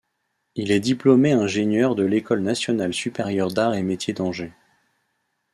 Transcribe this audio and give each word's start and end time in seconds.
Il 0.55 0.71
est 0.71 0.79
diplômé 0.79 1.31
ingénieur 1.33 1.93
de 1.93 2.01
l'École 2.01 2.41
nationale 2.41 2.91
supérieure 2.91 3.51
d'arts 3.51 3.75
et 3.75 3.83
métiers 3.83 4.15
d'Angers. 4.15 4.53